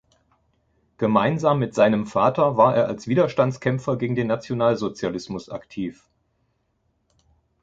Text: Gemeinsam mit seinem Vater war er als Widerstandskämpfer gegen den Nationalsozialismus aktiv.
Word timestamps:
Gemeinsam 0.97 1.59
mit 1.59 1.75
seinem 1.75 2.07
Vater 2.07 2.57
war 2.57 2.75
er 2.75 2.87
als 2.87 3.05
Widerstandskämpfer 3.07 3.97
gegen 3.97 4.15
den 4.15 4.25
Nationalsozialismus 4.25 5.49
aktiv. 5.49 6.09